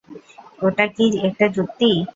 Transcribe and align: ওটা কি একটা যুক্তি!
ওটা 0.61 0.85
কি 0.95 1.05
একটা 1.27 1.45
যুক্তি! 1.55 1.89